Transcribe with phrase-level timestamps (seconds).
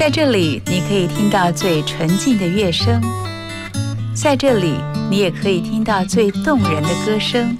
[0.00, 2.98] 在这里，你可以听到最纯净的乐声；
[4.14, 4.76] 在这里，
[5.10, 7.54] 你也可以听到最动人的歌声。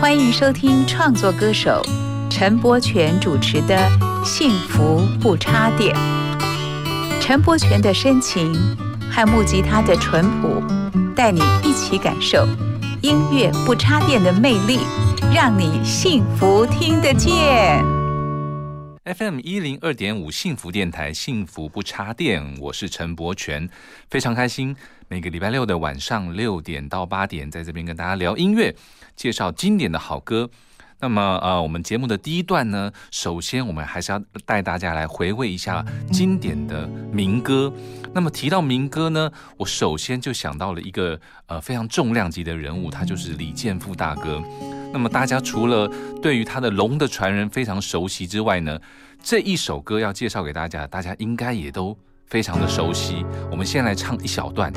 [0.00, 1.80] 欢迎收听创作歌手
[2.28, 3.76] 陈柏权主持的
[4.24, 5.94] 《幸福不插电》。
[7.20, 8.52] 陈柏权的深情
[9.08, 10.60] 和木吉他的淳朴，
[11.14, 12.44] 带你一起感受
[13.02, 14.80] 音乐不插电的魅力，
[15.32, 17.95] 让你幸福听得见。
[19.06, 23.68] FM 一零二点五幸福电台，幸福不插电，我是陈柏权，
[24.10, 24.74] 非常开心。
[25.06, 28.74] 每个礼拜六的晚上六点到八点，在这边跟大家聊音乐，
[29.14, 30.50] 介绍经典的好歌。
[30.98, 37.72] 那么，呃，我们节目的第一段呢，首先我们还是要带大家来回味一下经典的民歌。
[38.14, 44.42] 那么提到民歌呢，我首先就想到了一个呃非常重量级的人物，他就是李健富大哥。
[44.92, 45.86] 那么大家除了
[46.22, 48.80] 对于他的《龙的传人》非常熟悉之外呢，
[49.22, 53.22] 这一首歌要介绍给大家，大家应该也都非常的熟悉。
[53.50, 54.72] 我们先来唱一小段。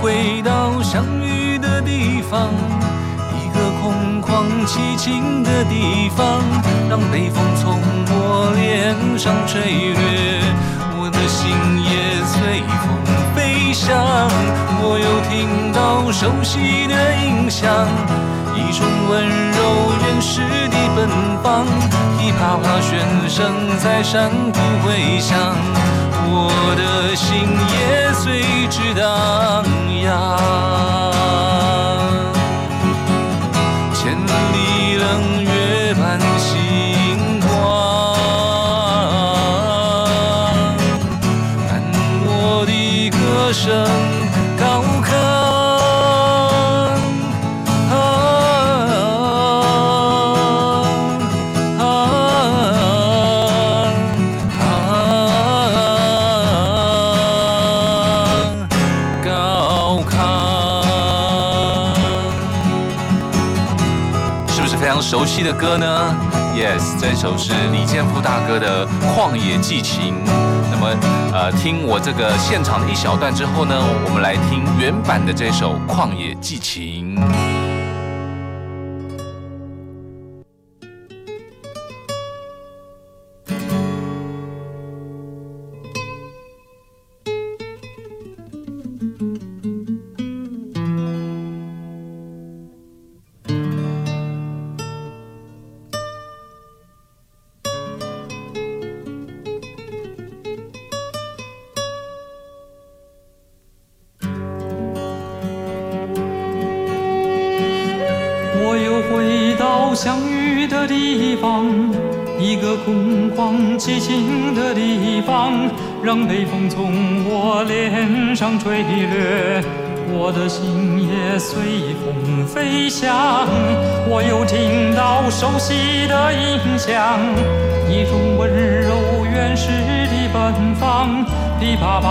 [0.00, 2.50] 回到相遇的地方，
[3.34, 6.40] 一个空旷寂静的地方，
[6.88, 10.40] 让北风从我脸上吹掠，
[10.96, 11.50] 我的心
[11.82, 12.86] 也随风
[13.34, 13.86] 飞翔。
[14.80, 17.66] 我又听到熟悉的音响，
[18.54, 20.42] 一种温柔原始
[20.98, 21.08] 奔
[21.44, 21.64] 放，
[22.18, 23.38] 噼啪啪旋声
[23.78, 25.38] 在山谷回响。
[26.26, 29.62] 我的心也随之荡
[30.02, 30.97] 漾，
[65.28, 66.16] 悉的歌呢
[66.56, 70.14] ？Yes，这首是李健富大哥的《旷野寄情》。
[70.70, 70.88] 那么，
[71.34, 73.74] 呃，听我这个现场的一小段之后呢，
[74.06, 77.14] 我们来听原版的这首《旷野寄情》。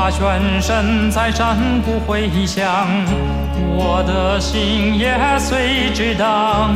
[0.08, 2.88] 噼啪啪旋声在山谷回响，
[3.76, 6.74] 我的心也随之荡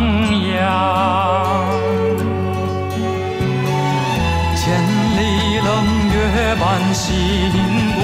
[0.57, 1.71] 漾。
[4.55, 4.73] 千
[5.17, 5.19] 里
[5.59, 5.69] 冷
[6.13, 6.61] 月伴
[6.93, 7.09] 星
[7.95, 7.99] 光，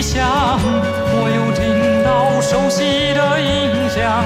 [0.00, 0.58] 风飞翔。
[1.12, 1.60] 我又听
[2.02, 3.46] 到熟悉的音
[3.90, 4.24] 响，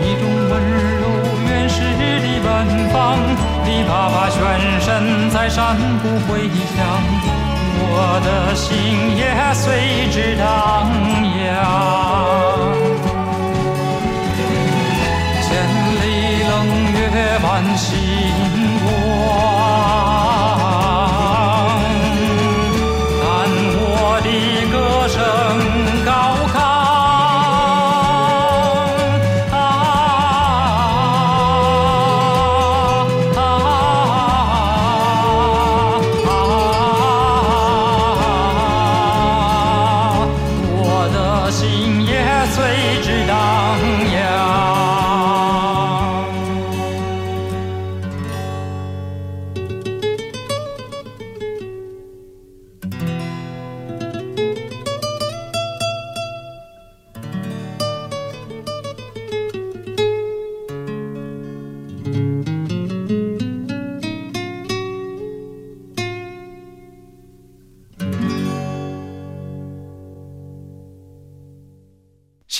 [0.00, 0.52] 一种温
[1.00, 1.04] 柔
[1.48, 2.00] 原始的
[2.40, 2.46] 奔
[2.92, 3.18] 放，
[3.64, 4.38] 你爸爸全
[4.80, 6.78] 身在山谷回响，
[7.82, 8.66] 我的心
[9.16, 9.20] 也
[9.52, 10.46] 随之荡
[11.24, 11.29] 漾。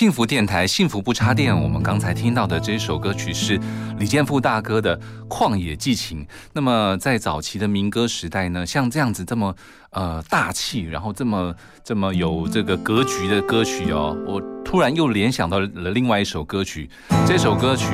[0.01, 1.55] 幸福电台，幸福不插电。
[1.55, 3.59] 我们刚才听到的这首歌曲是
[3.99, 4.97] 李健富大哥的
[5.29, 6.25] 《旷野寄情》。
[6.53, 9.55] 那么在早期的民歌时代呢，像这样子这么
[9.91, 11.53] 呃大气，然后这么
[11.83, 16.89] 这么有这个格局的歌曲哦，我突然又联想到了另外一首歌曲。
[17.27, 17.85] 这首歌曲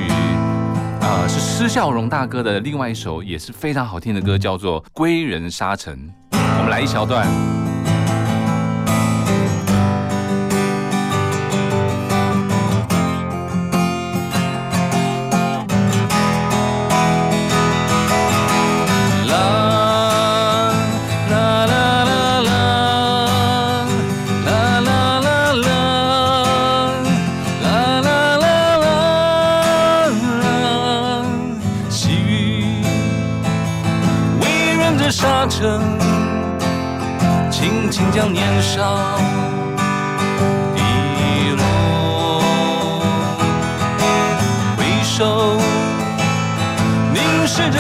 [1.02, 5.94] 呃是施孝荣大哥的另外一首也是非常好听的歌，叫做《归人沙城》。
[6.32, 7.28] 我们来一小段。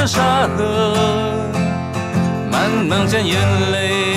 [0.07, 0.93] 沙河，
[2.49, 3.37] 慢慢将眼
[3.73, 4.16] 泪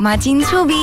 [0.00, 0.74] 马金粗逼。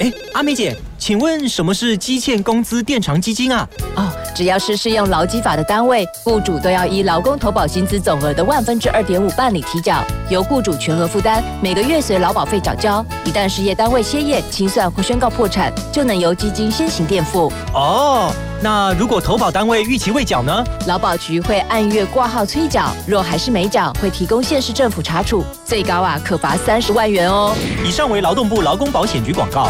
[0.00, 3.68] 哎，阿美姐，请问什么是基欠工资垫偿基金啊？
[3.94, 13.06] 哦，只要是适用劳基法的单位，雇主都要依劳工投保薪资总额的万分之二点五办理提缴，由雇主全额负担，每个月随劳保费缴交。
[13.24, 17.52] 一旦事业单位歇业、清算或宣告破产，就能由基金先行垫付。
[17.72, 18.32] 哦，
[18.64, 20.64] 那如果投保单位逾期未缴呢？
[20.86, 27.54] 劳保局会按月挂号催缴，若还是没缴，会提供县市政府查处，最高啊可罚三十万元哦。
[27.84, 29.68] 以上为劳动部劳工保险局广告。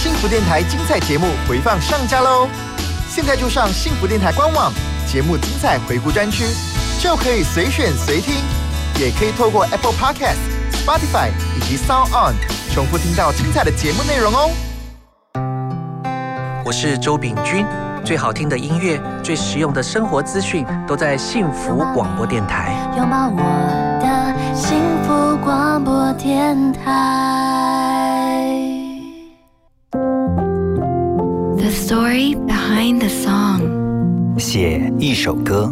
[0.00, 2.46] 幸福电台精彩节目回放上架喽！
[3.10, 4.72] 现在就上幸福电台官网
[5.08, 6.44] 节目精彩回顾专区，
[7.00, 8.32] 就可以随选随听，
[9.00, 10.38] 也可以透过 Apple Podcast、
[10.70, 12.36] Spotify 以及 Sound On
[12.72, 14.50] 重复听到精彩的节目内容哦。
[16.64, 17.66] 我是周秉君，
[18.04, 22.74] 最好听的音乐、最实用的生活资讯都在幸福广播电台。
[22.98, 23.38] 拥抱我
[23.98, 26.82] 的幸福广播电台。
[31.56, 33.62] The story behind the song。
[34.38, 35.70] 写一首歌。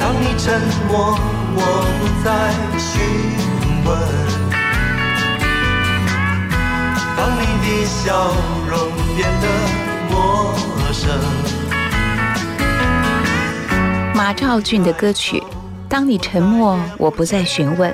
[0.00, 1.16] 当你沉默，
[1.54, 1.60] 我
[2.00, 2.98] 不再询
[3.84, 4.25] 问。
[7.16, 8.30] 当你的笑
[8.68, 8.78] 容
[9.16, 9.48] 变得
[10.10, 10.54] 陌
[10.92, 11.18] 生。
[14.14, 15.38] 马兆骏的歌曲
[15.88, 17.90] 《当你沉默，我不再询问》。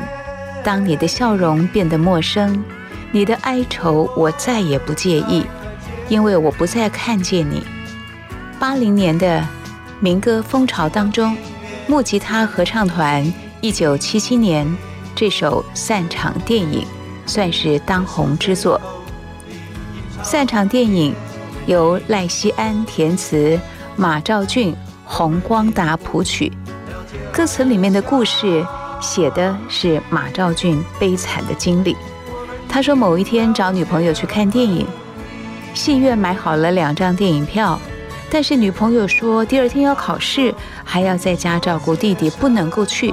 [0.65, 2.65] 当你的笑容变得陌生，
[3.13, 5.47] 你的哀愁我再也不介意，
[6.09, 7.65] 因为我不再看见你。
[8.59, 9.47] 八零年的
[10.01, 11.37] 民歌风潮当中，
[11.87, 14.67] 木吉他合唱团一九七七年
[15.15, 16.81] 这首《散场电影》
[17.25, 18.81] 算是当红之作。
[20.23, 21.13] 《散场电影》
[21.67, 23.59] 由赖希安填词，
[23.97, 24.75] 马兆骏、
[25.05, 26.51] 洪光达谱曲，
[27.33, 28.65] 歌词里面的故事。
[29.01, 31.97] 写的是马兆骏悲惨的经历。
[32.69, 34.87] 他说，某一天找女朋友去看电影，
[35.75, 37.77] 戏院买好了两张电影票，
[38.31, 43.13] 但是女朋友说第二天要考试，还要在家照顾弟弟，不能够去，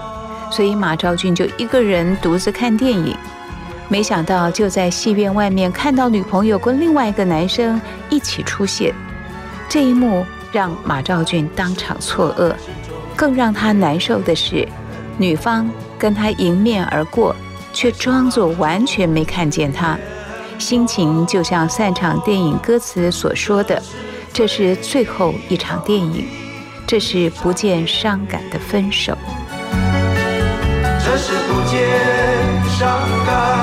[0.52, 3.18] 所以马兆骏就一个人独自看电影。
[3.90, 8.94] 没想到就在戏院外面看到女朋友跟另外一个男生一起出现，
[9.68, 12.54] 这一幕让马兆俊当场错愕。
[13.16, 14.66] 更让他难受的是。
[15.18, 17.36] 女方跟他迎面而过，
[17.74, 20.00] 却装作完全没看见他，
[20.58, 23.84] 心情就像散场电影歌词所说的
[24.32, 26.26] ：“这是最后一场电影，
[26.88, 29.18] 这是不见伤感的分手。”
[31.04, 31.82] 这是不见
[32.70, 32.88] 伤
[33.26, 33.59] 感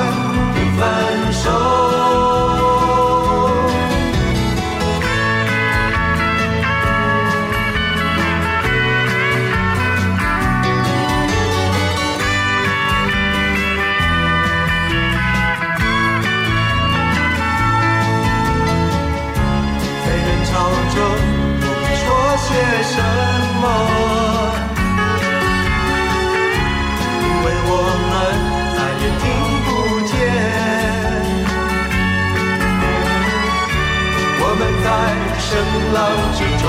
[35.92, 35.98] 浪
[36.34, 36.64] 之中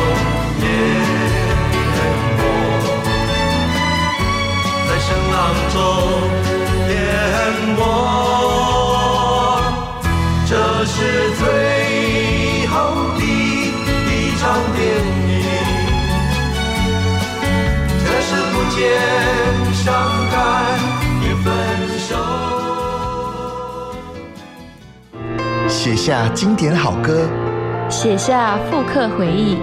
[0.61, 0.65] 淹
[2.37, 2.41] 没，
[4.87, 5.35] 在声浪
[5.73, 5.75] 中
[6.89, 6.91] 淹
[7.75, 7.79] 没。
[10.49, 10.51] 这
[10.85, 10.95] 是
[11.35, 11.41] 最
[12.67, 12.73] 后
[13.17, 14.43] 的一场
[14.75, 14.77] 电
[15.27, 15.31] 影。
[17.99, 18.77] 这是不见
[19.73, 19.85] 伤
[20.31, 20.33] 感
[21.43, 21.45] 分
[21.99, 22.09] 手。
[25.67, 27.29] 写下经典好歌，
[27.99, 29.57] 写下复刻回忆，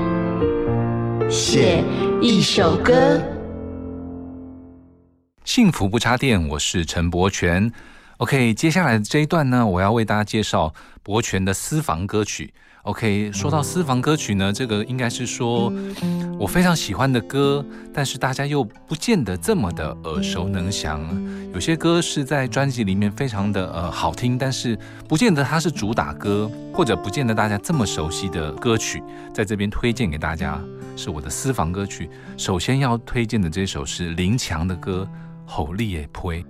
[1.31, 1.85] 写
[2.21, 3.23] 一首歌。
[5.45, 7.71] 幸福不插电，我是陈柏权。
[8.17, 10.75] OK，接下来的这一段呢，我要为大家介绍
[11.05, 12.53] 柏权的私房歌曲。
[12.85, 15.73] OK，说到私房歌曲呢，这个应该是说
[16.39, 17.65] 我非常喜欢的歌，
[17.95, 21.01] 但是大家又不见得这么的耳熟能详。
[21.55, 30.61] 有些歌是在专辑里面非常的呃好听，但是不见得它是主打歌，或者不见得大家这么熟悉的歌曲，在这边推荐给大家
[30.95, 32.11] 是我的私房歌曲。
[32.37, 35.09] 首先要推荐的这首是林强的歌
[35.51, 36.43] 《吼力也呸》。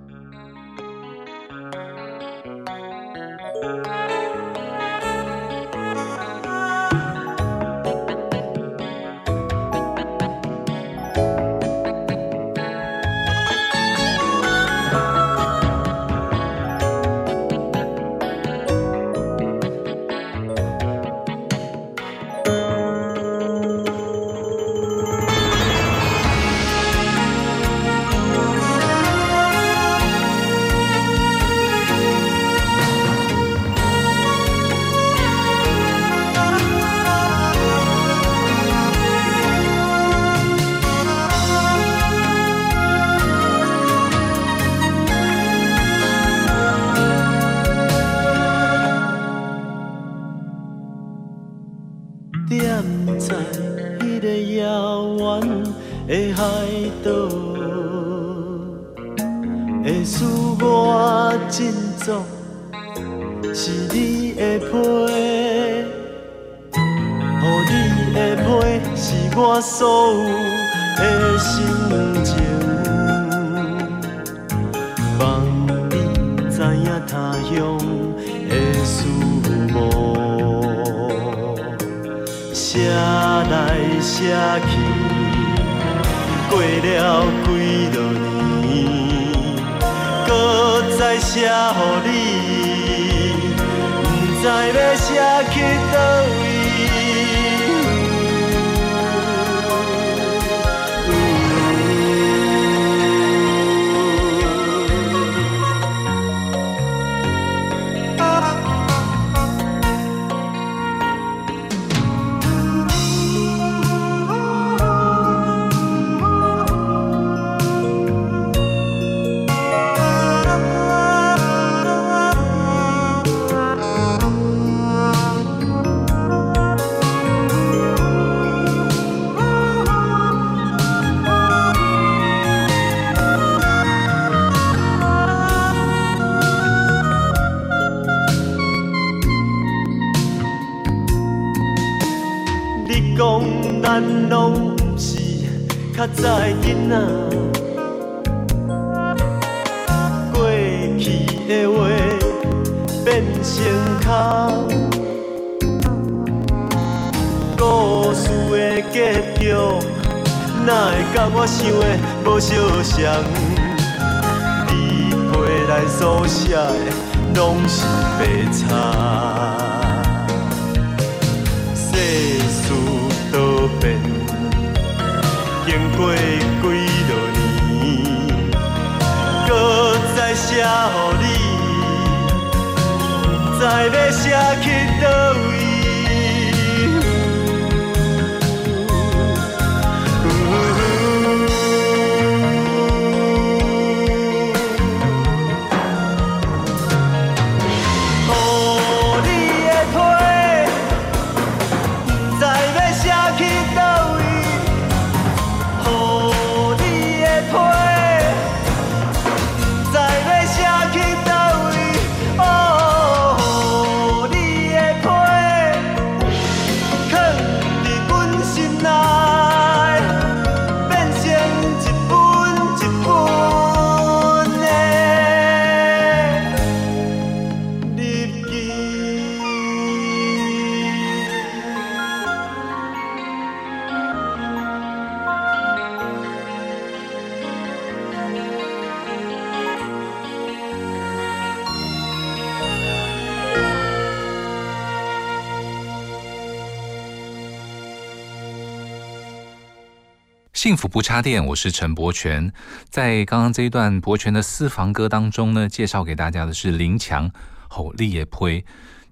[250.75, 252.53] 幸福不插电，我是陈柏权。
[252.91, 257.31] 在刚刚这一段柏权的私房歌当中呢，介绍给大家的是林强
[257.69, 258.61] 《吼力也呸》。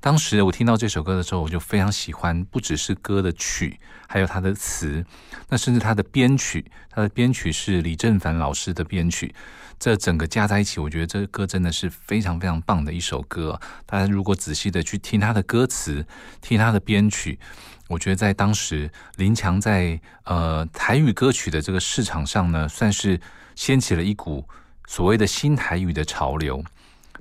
[0.01, 5.07] 当时我听到这首歌的时候，我就非常喜欢，不只是歌的曲，还有它的词，
[5.51, 9.33] 那甚至它的编曲，它的编曲是李正凡老师的编曲。
[9.79, 13.61] 这整个加在一起，我觉得这歌真的是非常非常棒的一首歌。
[13.87, 16.05] 大家如果仔细的去听它的歌词，
[16.41, 17.39] 听它的编曲，
[17.93, 23.21] 我觉得在当时林强在呃台语歌曲的这个市场上呢，算是
[23.55, 24.49] 掀起了一股
[24.87, 26.65] 所谓的新台语的潮流。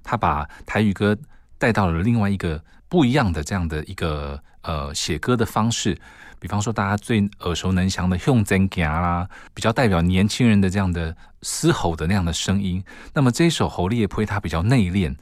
[0.02, 1.16] 他把台语歌
[1.58, 5.98] 带到了另外一个不一样的这样的一个呃写歌的方式。
[6.42, 12.84] 比方说，大家最耳熟能详的《用真行》啦，比较代表年轻人的这样的嘶吼的那样的声音。
[13.14, 15.16] 那么这一首《侯烈呸》它比较内敛，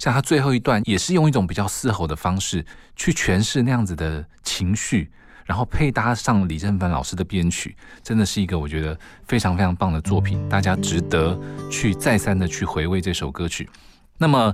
[0.00, 5.12] 像它最后一段也是用一种比较嘶吼的方式去诠释那样子的情绪，
[5.44, 11.38] 然后配搭上李正帆老师的编曲，真的是一个我觉得非常非常棒的作品，大家值得
[11.70, 13.70] 去再三的去回味这首歌曲。
[14.18, 14.52] 那么。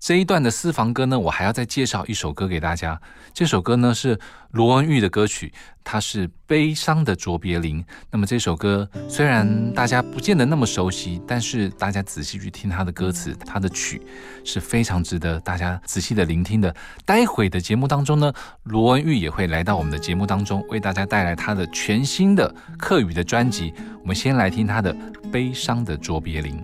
[0.00, 2.98] 这一段的私房歌呢，我还要再介绍一首歌给大家。
[3.34, 4.18] 这首歌呢是
[4.52, 5.52] 罗文玉的歌曲，
[5.84, 7.82] 它是《悲伤的卓别林》。
[8.10, 14.00] 那么这首歌虽然大家不见得那么熟悉，但是大家仔细去听它的歌词，它的曲
[14.42, 16.74] 是非常值得大家仔细的聆听的。
[17.04, 18.32] 待会的节目当中呢，
[18.62, 23.74] 罗文玉也会来到我们的节目当中，为大家带来他的全新的客语的专辑。
[24.00, 24.94] 我们先来听他的
[25.30, 26.54] 《悲伤的卓别林》。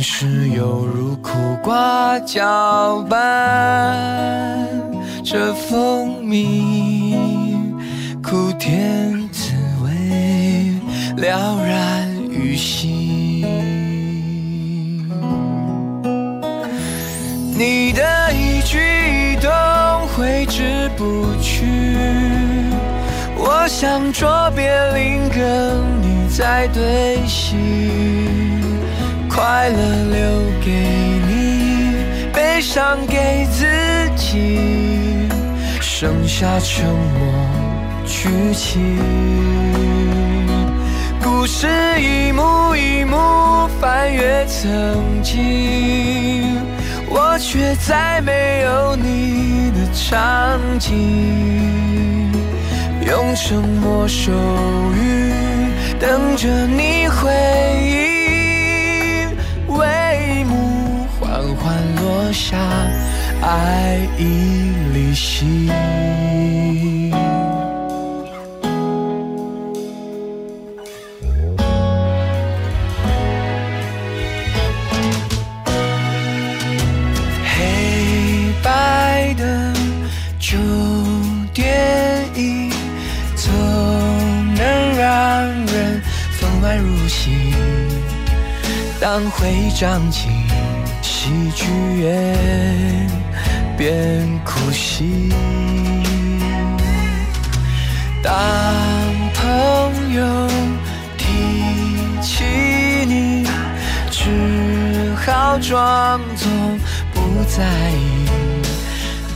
[0.00, 1.32] 往事犹如苦
[1.62, 4.66] 瓜搅拌
[5.22, 7.14] 着蜂蜜，
[8.22, 9.52] 苦甜滋
[9.84, 10.72] 味
[11.18, 13.44] 了然于心。
[17.54, 19.50] 你的一举一动
[20.16, 21.66] 挥之不去，
[23.36, 27.54] 我想捉别林跟你在对戏，
[29.32, 29.76] 快乐
[30.10, 30.20] 留
[30.60, 30.70] 给
[31.28, 33.64] 你，悲伤给自
[34.16, 35.28] 己，
[35.80, 37.32] 剩下沉默
[38.04, 38.98] 剧情。
[41.22, 46.58] 故事一幕一幕翻阅曾经。
[47.08, 52.30] 我却再没有你的场景，
[53.06, 54.32] 用沉默守
[54.94, 55.32] 语，
[55.98, 57.30] 等着你回
[58.04, 58.09] 应。
[62.10, 62.56] 落下，
[63.40, 65.70] 爱已离席。
[77.46, 79.72] 黑白的
[80.40, 80.58] 旧
[81.54, 82.72] 电影，
[83.36, 83.52] 总
[84.56, 87.54] 能让人分外入戏。
[89.00, 90.30] 当会长进
[91.22, 91.66] 喜剧
[91.98, 93.06] 院，
[93.76, 95.28] 边哭戏。
[98.22, 98.32] 当
[99.34, 100.48] 朋友
[101.18, 101.26] 提
[102.22, 102.42] 起
[103.06, 103.46] 你，
[104.10, 106.48] 只好装作
[107.12, 108.24] 不在意。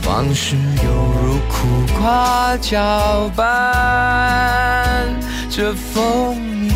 [0.07, 0.89] 往事犹
[1.23, 1.67] 如苦
[1.99, 5.05] 瓜搅拌
[5.51, 6.71] 着蜂蜜，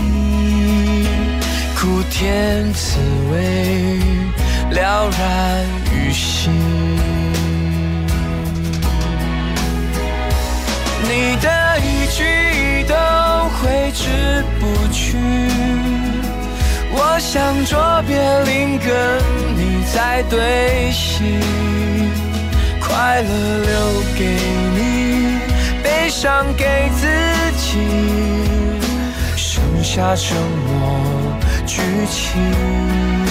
[1.75, 2.99] 苦甜滋
[3.31, 3.97] 味
[4.71, 6.51] 了然于心。
[11.03, 12.95] 你的一举一动
[13.49, 15.17] 挥之不去，
[16.91, 18.87] 我想捉别林跟
[19.57, 21.39] 你在对戏，
[22.79, 23.27] 快乐
[23.65, 24.21] 留给
[24.75, 25.39] 你，
[25.83, 27.07] 悲伤给自
[27.57, 27.79] 己，
[29.35, 30.77] 剩下沉默
[31.65, 33.28] 剧情。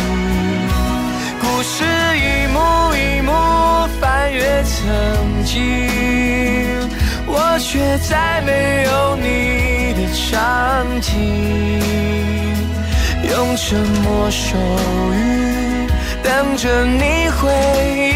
[4.38, 5.58] 翻阅曾经。
[7.26, 11.12] 我却在没有你的场景，
[13.28, 14.56] 用沉默守
[15.12, 15.86] 语，
[16.22, 17.50] 等着你回
[17.96, 18.14] 应。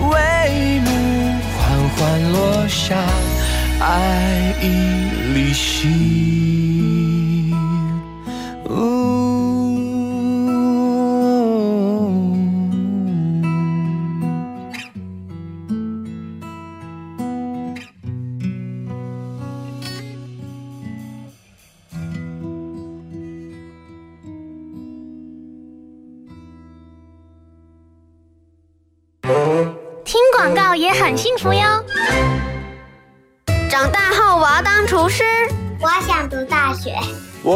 [0.00, 0.88] 帷幕
[1.58, 2.94] 缓缓落下，
[3.80, 4.64] 爱已
[5.34, 6.73] 离席。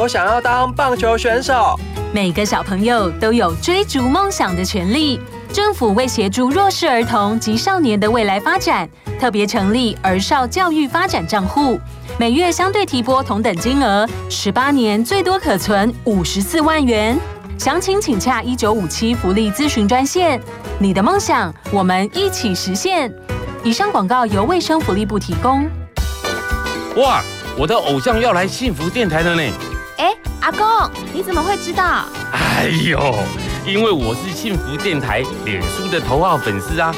[0.09, 1.79] 想要当棒球选手。
[2.13, 5.21] 每个小朋友都有追逐梦想的权利。
[5.53, 11.79] 政府为协助弱势儿童及少年的未来发展，特别成立儿少教育发展账户，
[12.19, 17.19] 每月相对提拨同等金额，十八年最多可存五十四万元。
[17.59, 20.41] 详情请洽一九五七福利咨询专线。
[20.79, 23.13] 你的梦想，我们一起实现。
[23.65, 25.69] 以上广告由卫生福利部提供。
[26.97, 27.23] 哇，
[27.57, 29.43] 我的偶像要来幸福电台了呢！
[29.99, 30.65] 哎，阿公，
[31.13, 32.05] 你怎么会知道？
[32.33, 33.19] 哎呦，
[33.67, 36.95] 因为我是幸福电台脸书的头号粉丝啊！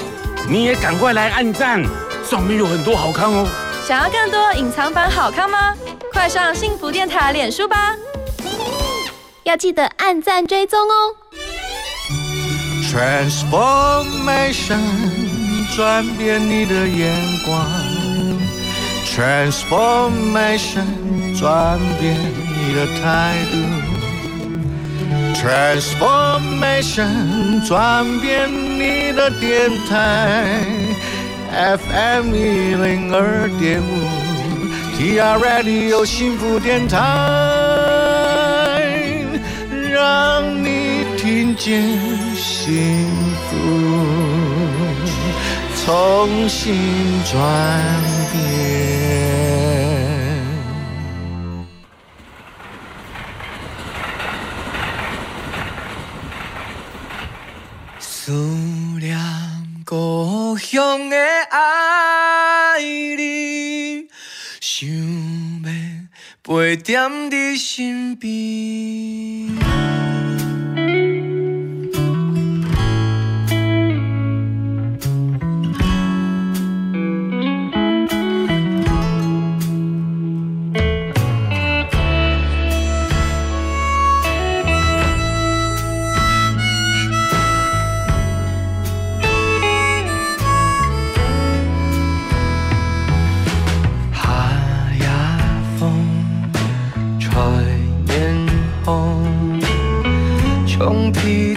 [0.47, 1.83] 你也赶快来按赞，
[2.23, 3.49] 上面有很多好看哦。
[3.87, 5.75] 想要更多隐藏版好看吗？
[6.13, 7.97] 快上幸福电台脸书吧！
[9.45, 11.17] 要记得按赞追踪哦。
[12.93, 14.79] Transformation，
[15.75, 17.67] 转变你的眼光。
[19.07, 20.85] Transformation，
[21.39, 22.17] 转变
[22.75, 23.55] 的态度。
[25.35, 30.63] Transformation，转变你的电台。
[31.53, 34.07] FM 一零二点五
[34.97, 36.99] ，TR Radio 幸福电台，
[39.93, 41.83] 让你听见
[42.37, 43.09] 幸
[43.49, 43.51] 福
[45.85, 46.73] 重新
[47.25, 47.41] 转
[48.33, 48.70] 变。
[58.31, 58.37] 思
[59.01, 59.19] 念
[59.85, 61.17] 故乡的
[61.51, 64.07] 爱人，
[64.61, 64.89] 想
[65.65, 65.71] 要
[66.45, 69.70] 陪在你身边。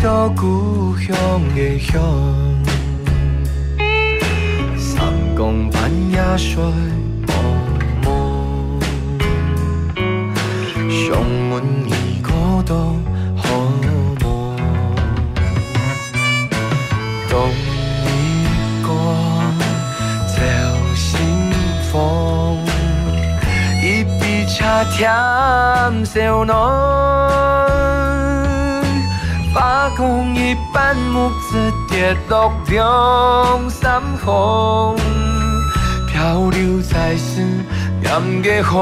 [0.03, 1.15] 到故乡
[1.55, 2.03] 的乡。
[4.77, 6.61] 三更半夜睡
[7.25, 7.31] 茫
[8.03, 8.05] 茫，
[10.91, 12.73] 上门已孤独
[13.37, 13.47] 好
[14.19, 14.57] 梦。
[17.29, 17.49] 冬
[18.03, 18.05] 一
[18.85, 18.91] 光，
[20.27, 20.35] 照
[20.93, 21.17] 心
[21.89, 22.59] 风，
[23.81, 24.21] 一笔
[24.53, 27.02] 茶甜小浓。
[29.93, 34.95] 发光一般木子跌落两三空，
[36.07, 37.41] 漂流在思
[38.01, 38.81] 念的河。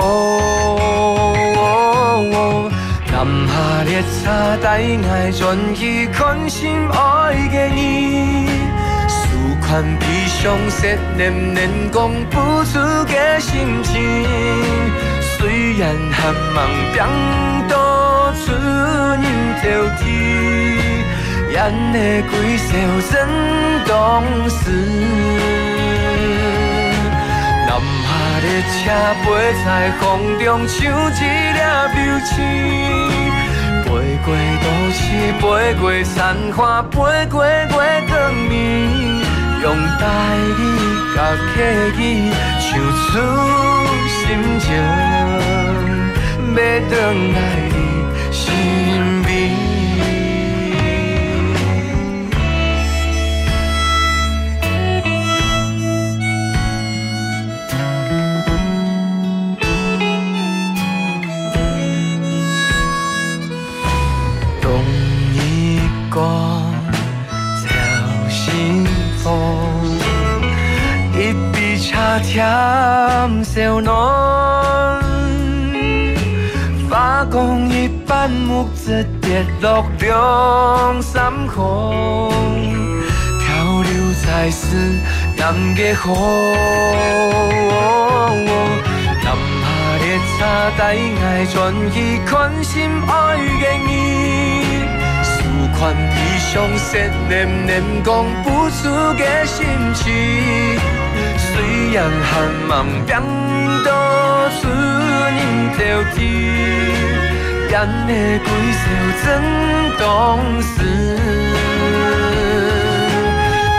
[3.11, 8.47] 南下列车带爱转移关心爱的你，
[9.07, 9.27] 思
[9.61, 14.25] 款悲伤说念念讲不出的心情。
[15.37, 16.57] 虽然寒梦
[16.93, 17.05] 变
[17.67, 19.23] 多出人
[19.61, 19.63] 头
[19.99, 20.70] 天，
[21.51, 21.59] 眼
[21.91, 22.69] 的几首
[23.11, 23.13] 真
[23.85, 23.89] 动
[24.49, 24.59] 思。
[27.67, 27.69] 南
[28.03, 28.07] 下
[28.41, 28.73] 列车
[29.21, 29.25] 飞
[29.65, 29.67] 在
[29.99, 30.01] 风
[30.39, 30.79] 中，像
[31.11, 31.19] 一
[31.53, 31.59] 粒
[31.95, 32.29] 流星。
[33.83, 33.87] 飞
[34.23, 34.27] 过
[34.63, 34.99] 都市，
[35.41, 35.43] 飞
[35.79, 36.15] 过山
[36.55, 36.95] 花，飞
[37.29, 37.77] 过月光
[38.49, 38.51] 暝，
[39.61, 39.65] 用
[39.99, 40.01] 台
[40.57, 40.59] 语
[41.13, 41.17] 甲
[41.53, 41.55] 客
[41.99, 42.01] 语
[42.59, 42.69] 唱
[43.07, 43.09] 出
[44.07, 44.19] 心
[44.59, 44.65] 情，
[46.55, 46.57] 要回
[47.33, 47.35] 来
[72.19, 73.93] 笔茶甜小浓。
[76.89, 82.29] 发光一般木子跌落两三空，
[83.39, 83.91] 漂流
[84.25, 84.75] 在思
[85.37, 86.11] 念的河。
[89.23, 89.25] 南
[89.61, 89.65] 下
[90.01, 90.43] 列车
[90.77, 90.81] 带
[91.23, 91.55] 爱转
[91.95, 93.89] 移关心爱的你，
[95.23, 95.29] 思
[95.79, 96.89] 款悲伤说
[97.29, 97.31] 念
[97.65, 98.09] 念讲
[98.43, 100.11] 不出的心情。
[101.61, 102.33] 虽然寒
[102.67, 103.21] 梦变
[103.83, 103.87] 多
[104.59, 104.67] 出
[105.37, 105.39] 人
[105.77, 105.79] 头
[106.15, 106.19] 天，
[107.69, 107.73] 眼
[108.07, 108.49] 的几
[108.81, 108.83] 首
[109.21, 109.23] 真
[109.99, 110.01] 动
[110.59, 110.73] 思。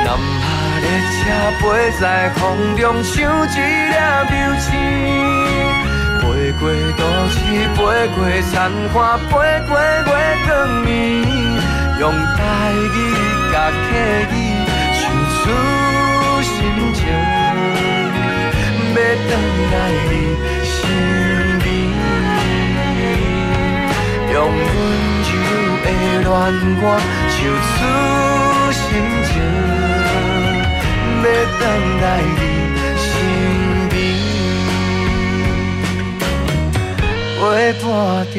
[0.05, 0.07] 南
[0.39, 0.47] 下
[0.81, 1.21] 列车
[1.59, 1.61] 飞
[2.01, 2.03] 在
[2.37, 2.41] 风
[2.77, 3.13] 中，像
[3.49, 3.51] 一
[3.91, 3.95] 粒
[4.31, 4.71] 流星。
[6.21, 6.23] 飞
[6.61, 6.63] 过
[6.97, 7.35] 都市，
[7.75, 7.79] 飞
[8.15, 8.17] 过
[8.53, 8.55] 山
[8.95, 9.31] 花，飞
[9.67, 10.09] 过月
[10.47, 10.49] 光
[10.85, 10.87] 暝，
[11.99, 12.03] 用
[12.37, 12.41] 台
[12.95, 12.95] 语
[13.51, 13.83] 甲客
[14.31, 14.33] 语
[14.95, 15.03] 唱
[15.35, 15.43] 出
[16.43, 16.51] 心
[16.95, 17.01] 情，
[19.29, 19.75] 要回来
[20.09, 20.13] 你
[20.65, 20.73] 身
[21.61, 21.67] 边，
[24.33, 24.61] 用温
[25.29, 25.31] 柔
[25.85, 25.87] 的
[26.23, 26.23] 恋
[26.81, 26.83] 歌
[27.29, 27.35] 唱
[27.69, 27.71] 出
[28.73, 28.81] 心
[29.29, 29.31] 情，
[31.23, 31.61] 要回
[32.01, 32.05] 来
[32.39, 32.41] 你
[32.99, 33.05] 身
[33.91, 33.93] 边。
[37.39, 37.43] 陪
[37.83, 37.85] 伴
[38.33, 38.37] 踮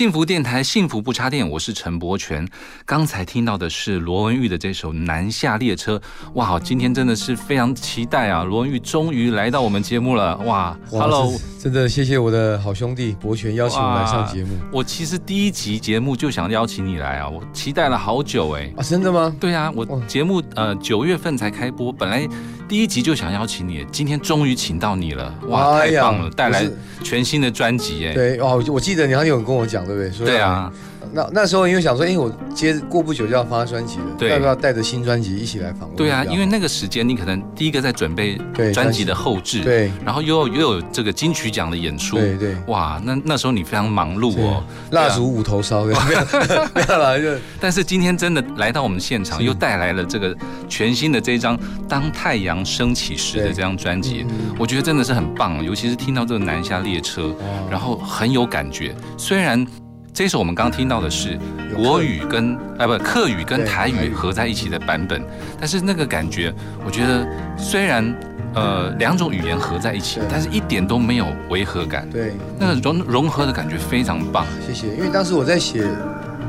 [0.00, 2.48] 幸福电台，幸福不插电，我是陈柏权。
[2.86, 5.98] 刚才听到的是罗文玉的这首《南下列车》，
[6.36, 8.42] 哇，今天真的是非常期待啊！
[8.42, 14.56] 罗文玉终于来到我们节目了，哇，Hello，真的谢谢我的好兄弟柏权邀请我来上节目。
[14.72, 18.72] 我其实第一集节目就想邀请你来啊，我期待了好久哎。
[18.78, 19.36] 啊，真的吗？
[19.38, 22.26] 对啊，我节目呃九月份才开播，本来
[22.70, 26.64] 第一集就想邀请你，今天终于请到你了，哇，太棒了，带来
[27.02, 28.14] 全新的专辑哎。
[28.14, 29.84] 对哦，我记得你好像有跟我讲。
[29.84, 30.26] 对不对？
[30.26, 30.72] 对啊，
[31.12, 35.96] 那那时候因为想说，因为我接过不久就要发专辑了，对，要不要带着新专辑一起来访问？
[35.96, 38.40] 对啊，因为那个时间你可能第一个在准备
[38.72, 39.00] 专辑。
[39.00, 45.98] 的后置，对，然后又又有这个金曲奖的演出，对对，哇，那那时候你非常忙碌哦，蜡烛五头烧，没有
[46.74, 50.36] 没有了，就 但是今天真的来到我们现场，又带来了这个
[50.68, 51.56] 全新的这张
[51.88, 54.26] 《当太阳升起时》的这张专辑，
[54.58, 57.34] 我觉得真的是很棒，尤其是听到这个南下列车，
[57.70, 59.66] 然后很有感觉，虽然。
[60.12, 61.38] 这首我们刚刚听到的是
[61.74, 65.22] 国语跟啊不客语跟台语合在一起的版本，
[65.58, 66.52] 但是那个感觉，
[66.84, 68.14] 我觉得虽然
[68.54, 72.08] 呃两种语言合在一起，但是一点都没有违和感。
[72.10, 74.44] 对，那个融融合的感觉非常棒。
[74.66, 74.88] 谢谢。
[74.96, 75.88] 因为当时我在写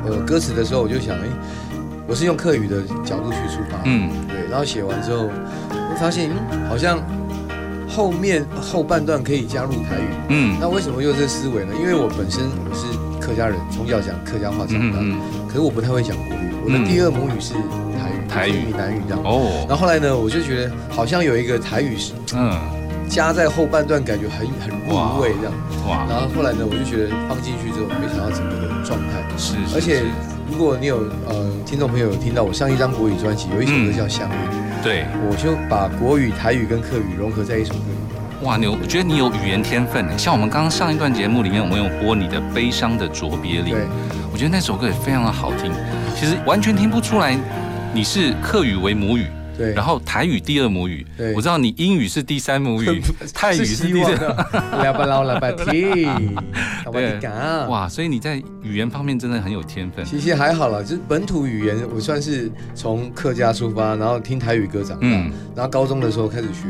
[0.06, 1.28] 呃歌词的时候，我就想，哎，
[2.08, 4.50] 我是用客语的角度去出发，嗯，对。
[4.50, 5.30] 然后写完之后，
[5.70, 6.30] 我发现
[6.68, 7.00] 好像
[7.88, 11.74] 后面后半段可以加入台语，嗯，那为什么用这思维呢？
[11.80, 13.11] 因为我本身我是。
[13.22, 14.98] 客家人从小讲客家话长大，
[15.48, 16.50] 可是我不太会讲国语。
[16.66, 17.54] 我的第二母语是
[17.98, 19.24] 台语，台语、闽南语这样。
[19.24, 19.66] 哦。
[19.70, 22.54] 然后后来呢，我就觉得好像有一个台语是，嗯，
[23.08, 25.54] 加在后半段，感觉很很入味这样。
[25.88, 26.06] 哇。
[26.10, 29.56] 然后后来呢，我就觉得放进去之后，没想到整个的状态是。
[29.74, 30.04] 而且
[30.52, 30.98] 如果你有
[31.30, 34.34] 呃听众朋友有听到我上一张国语专辑，有一首歌叫《相遇》，
[34.84, 37.90] 对，我就把国语、台语跟客语融合在一首歌。
[38.44, 43.76] 哇，你我觉得你有语言天分像我们刚刚上一段节目里面，我们有播你的《悲伤的卓别林》，
[44.34, 45.72] 我觉得那首歌也非常的好听。
[46.16, 47.38] 其实完全听不出来
[47.94, 53.00] 你是客语为母语，对，然后台语第二母语，对，我知道你英语是第三母语，
[53.32, 54.16] 泰语是第四。
[54.16, 56.08] 拉巴拉拉巴提，
[57.70, 60.04] 哇，所以你在语言方面真的很有天分。
[60.04, 65.08] 其实还好了，就是本土语言，我算是从客家出发，然后听台语歌长大，
[65.56, 66.68] 然后高中的时候开始学。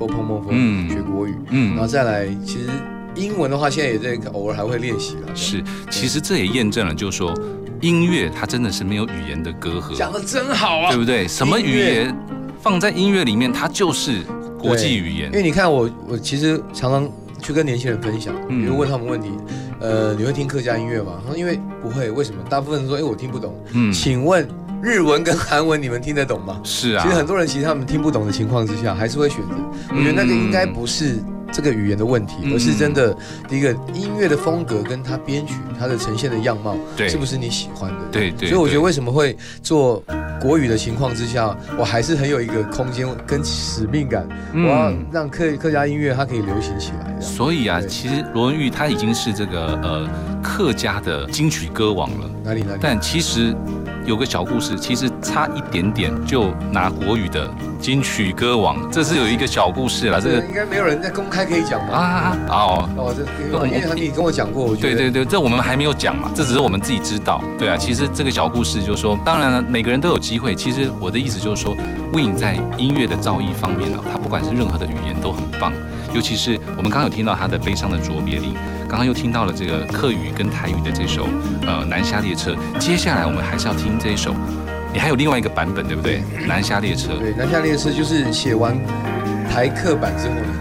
[0.00, 2.70] 波碰碰碰，学国语，嗯，然后再来，其实
[3.14, 5.36] 英文的话，现在也在偶尔还会练习了。
[5.36, 7.34] 是，其实这也验证了，就是说
[7.82, 9.94] 音乐它真的是没有语言的隔阂。
[9.94, 11.28] 讲的真好啊，对不对？
[11.28, 12.16] 什么语言
[12.62, 14.22] 放在音乐里面，它就是
[14.58, 15.26] 国际语言。
[15.26, 19.28] 因为你看，我我其实常常去跟年轻人分享，比如问他们问题，
[19.80, 21.20] 呃，你会听客家音乐吗？
[21.22, 22.42] 他说因为不会，为什么？
[22.48, 23.54] 大部分人说，哎，我听不懂。
[23.74, 24.48] 嗯，请问。
[24.82, 26.60] 日文跟韩文你们听得懂吗？
[26.64, 29.54] 是啊，其实很多人其实他们听不懂的情况之下，还是会选择。
[29.90, 31.18] 我觉得那个应该不是
[31.52, 33.14] 这个语言的问题，而是真的
[33.48, 36.76] 第一个音乐的风格跟它编曲、它的呈现的样貌，
[37.08, 37.98] 是不是你喜欢的？
[38.10, 38.48] 对对。
[38.48, 40.02] 所以我觉得为什么会做
[40.40, 47.20] 国语的情况之下，我还是很有一个空间跟使命感，我要让客客家音乐它可以流行起来。
[47.20, 50.08] 所以啊，其实罗文玉他已经是这个呃
[50.42, 52.30] 客家的金曲歌王了。
[52.42, 52.78] 哪里哪里？
[52.80, 53.54] 但其实。
[54.10, 57.48] 有个小故事，其实差一点点就拿国语的
[57.78, 60.20] 金曲歌王，这是有一个小故事了。
[60.20, 61.96] 这个应该没有人在公开可以讲吧？
[61.96, 63.22] 啊哦哦，这
[63.68, 67.40] 因为你跟我讲过，我觉得对对对，这我们还没有讲嘛，这只是我们自己知道。
[67.56, 70.56] 对啊，其实这个小故事就是说，当然了，每个人都有机会。
[70.56, 71.76] 其实我的意思就是说
[72.12, 75.72] ，Win 在音乐的造诣方面呢，他不管是任何的语言都很棒。
[76.14, 78.54] 尤其是我们刚刚有听到他的悲伤的卓别林，
[78.88, 81.28] 刚刚又听到了这个客语跟台语的这首
[81.66, 82.54] 呃南下列车。
[82.78, 84.34] 接下来我们还是要听这一首，
[84.92, 86.22] 你还有另外一个版本对不对？
[86.46, 87.14] 南下列车。
[87.18, 88.76] 对，南下列车就是写完
[89.48, 90.52] 台客版之后呢，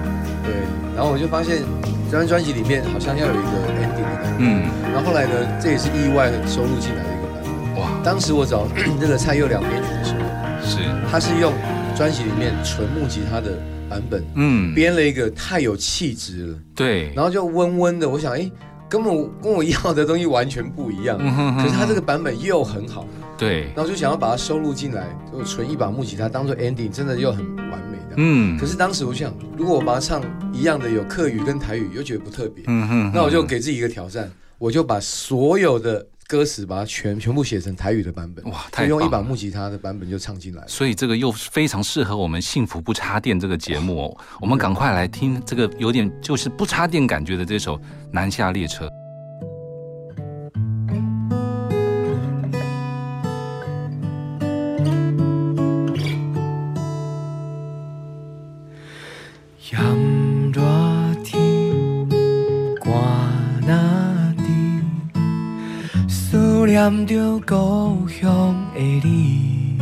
[0.45, 0.54] 对，
[0.95, 1.64] 然后我就发现
[2.12, 4.38] 这张专辑里面好像要有一个 ending 的感觉。
[4.39, 4.64] 嗯。
[4.91, 5.32] 然后后来呢，
[5.62, 7.43] 这也是意外收录进来的一个版
[7.74, 7.82] 本。
[7.82, 7.89] 哇！
[8.04, 8.68] 当时我找
[9.00, 10.20] 那个蔡佑良编曲的时候，
[10.66, 10.78] 是，
[11.10, 11.54] 他是用
[12.00, 13.52] 专辑里面纯木吉他的。
[13.89, 18.47] 版本，嗯，编了一个太有气质了，对，然后就温温的，我想，哎，
[18.88, 21.18] 跟我跟我要的东西完全不一样，
[21.58, 30.22] 可是他这个版本又很好，对，然后就想要把它收录进来，就纯一把木吉他当做 ending，真的又很完美的，嗯，可是当时我想，如果我把它唱
[30.54, 36.06] 一样的有客语跟台语，又觉得不特别，嗯哼，那我就给自己一个挑战，我就把所有的。
[36.30, 38.68] 歌词把它全全部写成台语的版本，哇！
[38.72, 44.18] 太用一把木吉他的版本就唱进来，所以这个又非常适合我们幸福不插电这个节目哦。
[44.40, 47.76] 我们赶快来听这个有点就是不插电感觉的这首
[48.12, 48.86] 《南下列车》。
[66.80, 69.78] 念着故乡的你，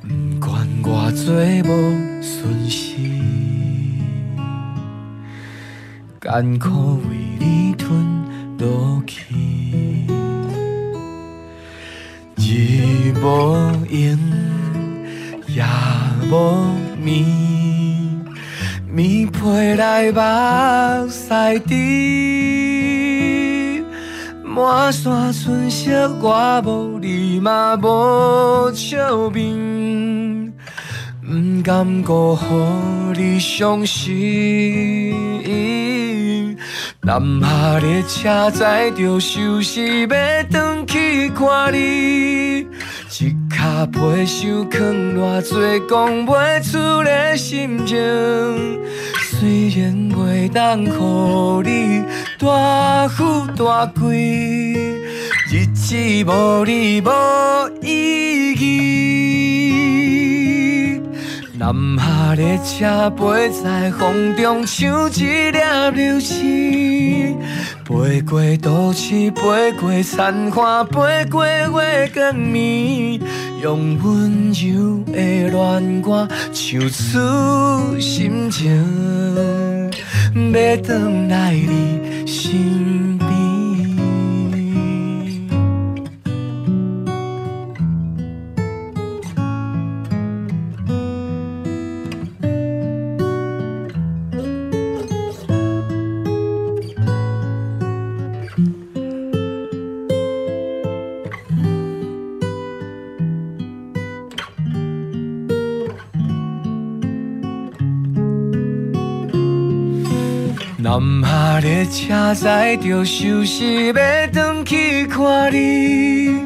[0.00, 0.08] 不
[0.40, 2.96] 管我做无顺时，
[6.18, 7.08] 艰苦为
[7.38, 7.92] 你吞
[8.56, 9.34] 落去，
[12.36, 14.18] 日无影，
[15.46, 15.62] 夜
[16.32, 16.64] 无
[16.98, 18.24] 眠，
[18.90, 22.99] 棉被内目屎滴。
[24.52, 30.52] 满山春色，我无你嘛无笑面，
[31.22, 32.44] 不甘辜负
[33.16, 35.14] 你伤心。
[37.02, 40.08] 南下列车载着休息，要
[40.50, 42.66] 转去看你。
[43.20, 44.80] 一脚皮箱藏
[45.14, 46.32] 偌多讲不
[46.64, 47.96] 出的心情，
[49.40, 50.90] 虽然袂当予
[51.64, 52.04] 你
[52.38, 54.12] 大富大贵，
[55.50, 57.10] 日子无你无
[57.80, 58.60] 意义。
[61.58, 65.58] 南下列车飞在风中，像一粒
[65.94, 67.38] 流星，
[67.86, 73.18] 飞过都市，飞过残花，飞过月光暝，
[73.62, 78.74] 用温柔的恋歌唱出心情，
[80.34, 80.76] 要回
[81.28, 83.09] 来你心
[111.60, 113.92] 列车载着休息，要
[114.32, 116.40] 转去看你。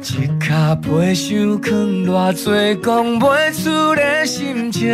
[0.00, 1.72] 一脚皮箱藏
[2.04, 4.88] 偌多讲袂出的心情，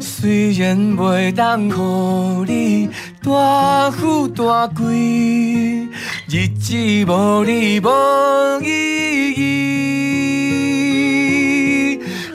[0.00, 2.88] 虽然袂当予你
[3.22, 5.86] 大富大贵，
[6.28, 6.74] 日子
[7.06, 7.88] 无你无
[8.62, 9.44] 意义。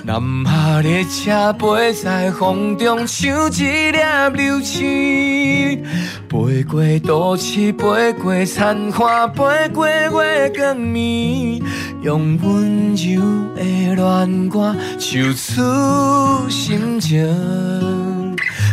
[0.03, 3.97] 南下列车飞在风中，像一粒
[4.33, 5.83] 流星，
[6.31, 11.61] 飞过都市，飞过残花，飞过月光暝，
[12.03, 13.21] 用温柔
[13.53, 13.61] 的
[13.93, 17.19] 恋歌唱出心情，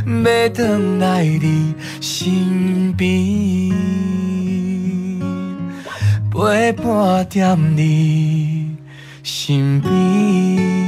[0.07, 0.55] 要回
[1.01, 3.75] 来你身边，
[6.31, 8.77] 陪伴在你
[9.25, 10.88] 身边。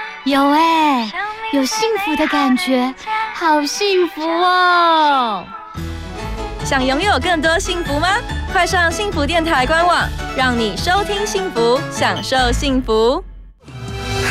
[0.23, 1.11] 有哎，
[1.51, 2.93] 有幸福的感觉，
[3.33, 5.43] 好幸福哦！
[6.63, 8.07] 想拥有更多幸福吗？
[8.53, 10.07] 快上幸福电台官网，
[10.37, 13.23] 让你收听幸福，享受幸福。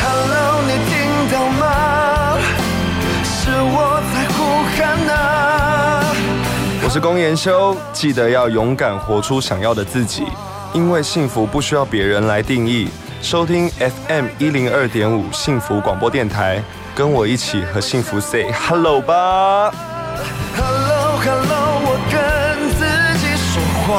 [0.01, 2.37] Hello，你听到吗？
[3.25, 6.05] 是我在呼喊啊！
[6.85, 10.23] 我是龚延修，记得要勇敢活出想要的自己，
[10.71, 12.87] 因为幸福不需要别人来定义。
[13.21, 16.61] 收听 FM 一零二点五幸福广播电台，
[16.95, 19.71] 跟我一起和幸福 say hello 吧。
[20.57, 22.19] Hello，Hello，我跟
[22.73, 22.83] 自
[23.19, 23.93] 己说话，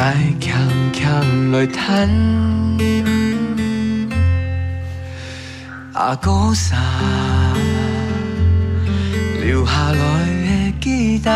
[0.00, 0.56] 爱强
[0.92, 2.08] 强来弹。
[5.92, 6.76] 阿哥啥
[9.44, 11.32] 留下来的记答，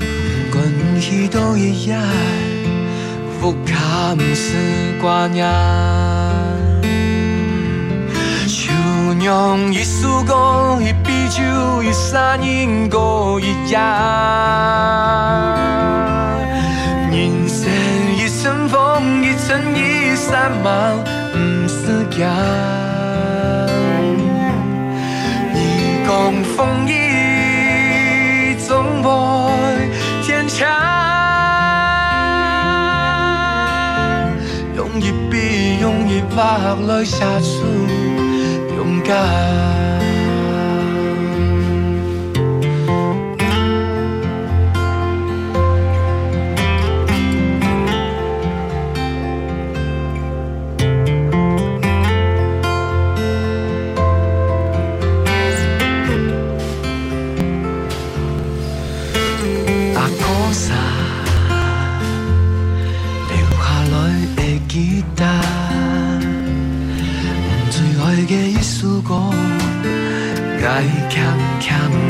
[0.00, 0.64] 不管
[0.98, 1.98] 去倒一夜，
[3.38, 5.46] 复卡毋是挂念。
[8.46, 8.72] 就
[9.22, 11.42] 让一束光，一杯酒，
[11.82, 13.78] 一三年过一夜。
[19.44, 20.96] 风，一阵雨，散漫
[21.32, 22.26] 不是行。
[25.52, 25.58] 你
[26.06, 29.10] 讲风雨总会
[30.22, 30.66] 天长，
[34.76, 37.62] 用一笔，用一画来写出
[38.76, 39.93] 勇敢。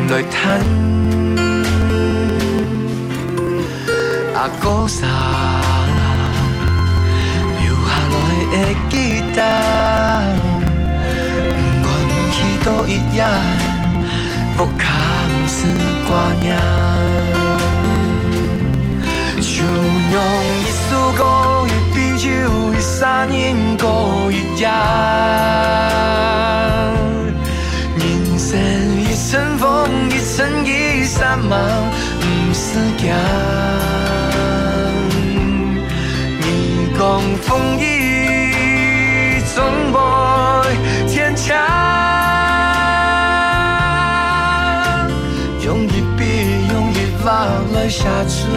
[0.05, 0.61] 强来弹。
[4.35, 5.07] 阿哥啥
[7.61, 8.15] 留下来
[8.53, 8.55] 的
[8.91, 8.93] 吉
[9.35, 9.39] 他，
[11.81, 11.89] 不管
[12.33, 13.19] 去倒一夜，
[14.57, 14.83] 不卡
[15.29, 15.57] 毋是
[16.07, 16.45] 挂念。
[19.41, 20.17] 就用
[20.61, 21.21] 一束歌，
[21.67, 22.25] 一杯酒，
[22.75, 23.55] 一三年
[31.15, 31.61] 阵雨，散漫
[32.21, 33.15] 不是行。
[36.41, 36.45] 你
[36.99, 37.01] 讲
[37.43, 37.83] 风雨
[39.55, 39.97] 总会
[41.09, 41.47] 天长。
[45.65, 48.49] 用一笔，用一画来写出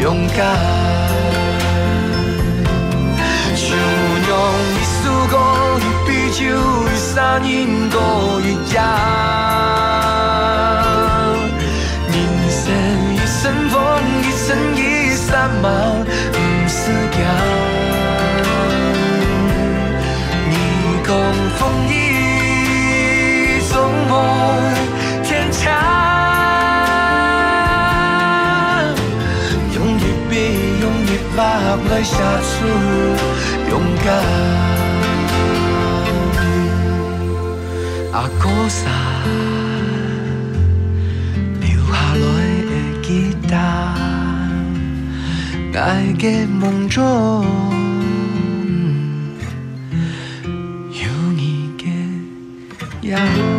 [0.00, 0.38] 勇敢。
[3.54, 4.32] 就用
[4.72, 5.34] 一束歌，
[5.78, 6.38] 一杯酒，
[6.86, 7.46] 一三年
[7.90, 7.96] 多
[8.40, 8.76] 一夜。
[14.48, 15.68] 风，一阵雨，散漫
[16.32, 16.80] 不是
[17.12, 17.16] 行。
[20.48, 20.52] 你
[21.06, 21.08] 讲
[21.58, 21.92] 风雨
[23.68, 23.72] 总
[24.08, 24.10] 会
[25.22, 25.60] 天长。
[29.74, 30.32] 用一笔，
[30.80, 31.38] 用一画
[31.90, 32.56] 来写出
[33.70, 33.72] 勇
[34.04, 34.06] 敢。
[38.10, 38.82] 阿哥啥
[45.78, 47.04] 爱的梦中
[50.90, 53.57] 有你的样。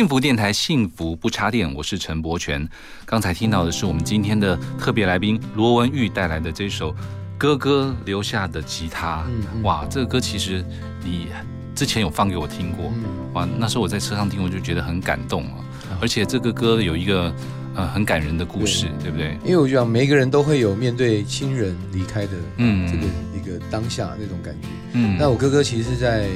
[0.00, 2.66] 幸福电台，幸福不插电，我是陈柏权。
[3.04, 6.90] 刚才听到的是我们今天的特别来宾罗文玉带来的这首
[7.36, 9.22] 《哥哥留下的吉他》。
[9.62, 10.64] 哇，这个歌其实
[11.04, 11.26] 你
[11.74, 12.90] 之前有放给我听过，
[13.34, 15.56] 哇，那时候我在车上听，我就觉得很感动啊。
[16.00, 17.30] 而且这个歌有一个
[17.74, 19.36] 呃很感人的故事，对不对？
[19.44, 23.02] 因为我觉得每一个人都会有面对亲人离开的嗯这个
[23.36, 24.68] 一个当下那种感觉。
[24.94, 26.26] 嗯，那我哥哥其实是在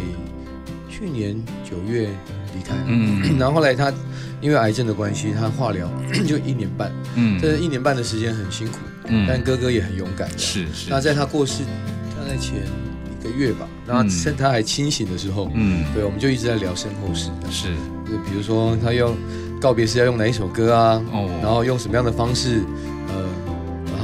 [0.86, 2.10] 去年九月。
[2.54, 3.92] 离开，嗯， 然后后来他
[4.40, 5.90] 因为癌症的关系，他化疗
[6.26, 8.78] 就一年半，嗯，这一年半的时间很辛苦，
[9.08, 10.88] 嗯，但哥哥也很勇敢，是是。
[10.90, 11.62] 那在他过世
[12.16, 12.54] 大概前
[13.20, 17.68] 一个月吧，然后趁他还清醒的时候，嗯，对，我们就一直在聊身后事，是，
[18.06, 19.16] 就比如说他用
[19.60, 22.60] 告别式要用哪一首歌啊，哦，然后用什么样的方式，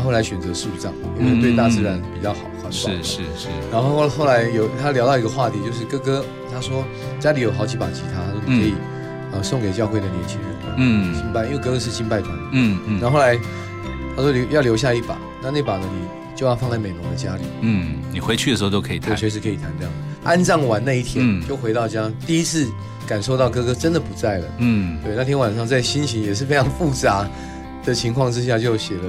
[0.01, 3.49] 后后来选择树葬，因为对大自然比较好，环保，是是是。
[3.71, 6.85] 然后后后来有他聊到一个话题，就是哥哥他说
[7.19, 8.21] 家里有好几把吉他。
[8.47, 8.75] 可以，
[9.33, 13.39] 呃，送给教会的年轻人，嗯，敬拜，因为哥哥是敬拜团，嗯嗯，然后后来
[14.17, 19.93] 他说留要留下一把，那那把呢，你就要放在美浓的家里，嗯，你回去的时候都可以弹，随时可以弹这样。
[20.25, 22.69] 安葬完那一天就回到家，第一次
[23.07, 27.29] 感受到哥哥真的不在了，嗯，对，那天晚上在心情也是非常复杂
[27.85, 29.03] 的情况之下，就写了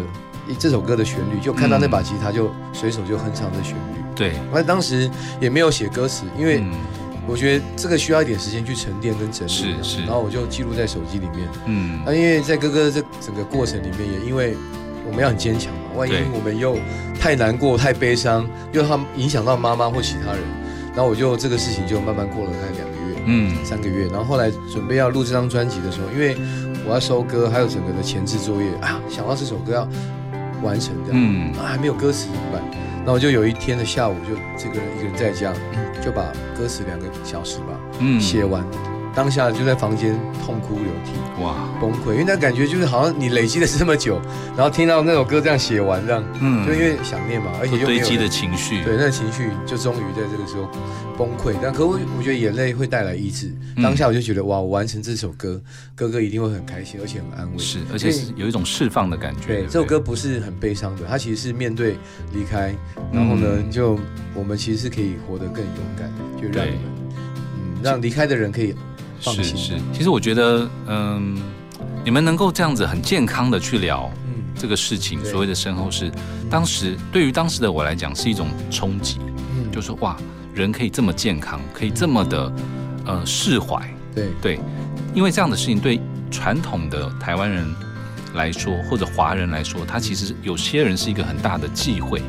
[0.57, 6.63] 这首歌的旋律，就看到那把吉他就随手就哼唱这旋律，对，那当时也没有写歌词，因为。
[7.27, 14.57] 我觉得这个需要一点时间去沉淀跟整理，是是，然后我就记录在手机里面，嗯，那因为在哥哥这整个过程里面，也因为
[15.05, 16.75] 我们要很坚强嘛，万一我们又
[17.19, 20.41] 太难过、太悲伤，又他影响到妈妈或其他人，
[20.95, 26.35] 然后我就这个事情就慢慢过了大概两个月，嗯，三个月，然后后来准备要录这张专辑的时候，因为
[26.87, 29.87] 我要收歌，还有整个的前置作业啊，想到这首歌要
[30.61, 32.61] 完成的，嗯，啊还没有歌词怎么办？
[33.05, 35.53] 那我就有一天的下午，就这个人一个人在家，
[36.03, 38.63] 就把歌词两个小时吧，嗯，写完。
[39.13, 44.21] 当下就在房间痛哭流涕，哇，崩溃，因为那感觉就是好像你累积了这么久，
[44.55, 50.69] 然后听到那首歌这样写完这样，嗯，就因为想念嘛，而且又堆积的情绪，对，那情绪就终于在这个时候
[51.17, 51.53] 崩溃。
[51.61, 53.51] 但可我我觉得眼泪会带来医治。
[53.81, 55.61] 当下我就觉得哇，我完成这首歌，
[55.95, 59.47] 哥哥一定会很开心，而且很安慰，是，而且是有一种释放的感觉。
[59.47, 61.97] 对，这首歌不是很悲伤的，它其实是面对
[62.33, 62.73] 离开，
[63.11, 63.99] 然后呢，就
[64.33, 66.09] 我们其实是可以活得更勇敢，
[66.41, 66.79] 就让你们，
[67.57, 68.73] 嗯，让离开的人可以。
[69.21, 71.37] 是是，其实我觉得，嗯，
[72.03, 74.09] 你们能够这样子很健康的去聊
[74.55, 76.11] 这个事情，所谓的身后事，
[76.49, 79.19] 当时对于当时的我来讲是一种冲击，
[79.55, 79.71] 嗯。
[79.71, 80.17] 就说哇，
[80.55, 82.51] 人可以这么健康，可以这么的
[83.05, 84.29] 呃释怀，对。
[84.41, 84.59] 对，
[85.13, 86.01] 因为这样的事情对
[86.31, 87.67] 传统的台湾人
[88.33, 92.21] 来说，或者华人来说，他其实有些人是一个很大的忌讳，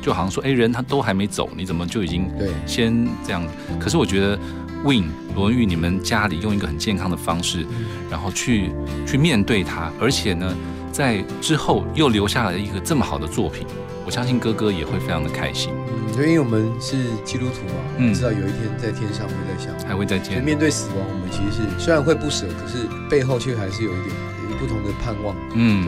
[0.00, 2.50] 就好像说，哎，人他都还没走，你怎么就已经对。
[2.66, 3.46] 先这样？
[3.78, 4.38] 可是我觉得。
[4.84, 5.04] Win
[5.34, 7.66] 罗文玉，你们家里用一个很健康的方式，
[8.10, 8.70] 然后去
[9.06, 10.54] 去面对它，而且呢，
[10.90, 13.66] 在之后又留下了一个这么好的作品，
[14.04, 15.72] 我相信哥哥也会非常的开心。
[15.88, 20.42] 嗯，就因为我们是基督徒嘛，嗯，知道有一天在天上会再相，还会再见。
[20.42, 24.16] 面对死亡，我们其实是虽然会不舍，可是背后却还是有一点
[24.58, 25.34] 不同的盼望。
[25.54, 25.86] 嗯，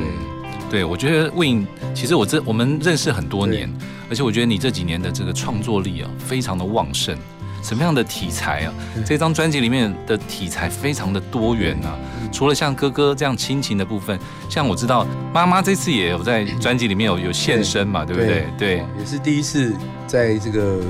[0.70, 3.68] 对，对我觉得 Win，其实我这我们认识很多年，
[4.08, 7.16] 而且我觉得你这几年的这个创作力啊，非常的旺盛。
[7.64, 8.74] 什么样的题材啊？
[9.06, 11.96] 这张专辑里面的题材非常的多元啊！
[12.30, 14.18] 除了像哥哥这样亲情的部分，
[14.50, 18.44] 像我知道妈妈这次也有在专辑里面有有现身嘛，对不对？
[18.58, 19.72] 对，也是第一次
[20.06, 20.80] 在这个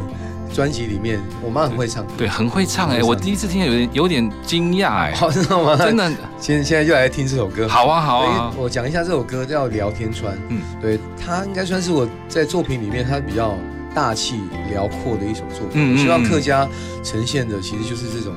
[0.52, 3.00] 专辑里面，我妈很会唱，对，很会唱哎！
[3.02, 5.76] 我第一次听有点有点惊讶哎，真的吗？
[5.76, 8.52] 真的，现现在就来听这首歌，好啊好啊！
[8.56, 13.56] 我讲一下这首歌叫《聊天川》，嗯，对，它应该算是我在作品里面它比较。
[13.94, 16.68] 大气辽阔的一首作品，希望客家
[17.02, 18.34] 呈现的其实就是这种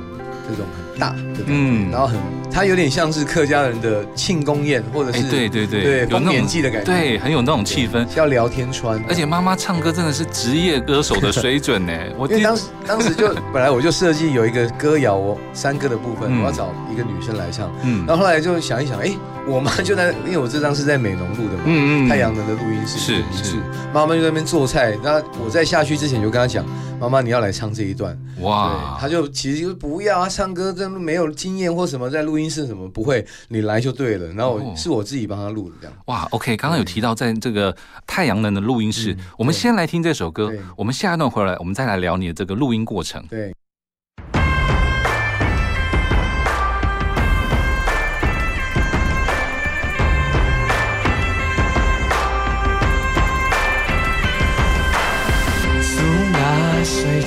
[0.47, 2.17] 这种很大的感觉，然后很
[2.51, 8.99] 它有点像是客家人的庆功宴，或者是对对对，有年纪的感觉，对，很有那种气氛，要聊天穿。
[9.07, 11.93] 而且妈妈唱歌真的是职业歌手的水准呢。
[12.17, 19.11] 我因为当时当时就 本来我就设计有一个歌谣哦，山歌的部分，我要找一个女生来唱，嗯，然后后来就想一想，哎。
[19.49, 23.55] 我妈就在，因为我这张是在美浓录的嘛，嗯嗯，太阳能的录音室是是，
[23.93, 26.65] 妈妈就在那边做菜，那我在下去之前就跟她讲，
[26.99, 35.97] 妈妈你要来唱这一段，哇，她就其实就不要啊，唱歌真没有经验或什么，在录音室什么不会，你来就对了，然后是我自己帮他录的这样。
[36.05, 37.75] 哇，OK，刚刚有提到在这个
[38.05, 43.23] 太阳能的录音室，我们先来听这首歌，我们下一段回来，我们再来聊你的这个录音过程。
[43.29, 43.53] 对。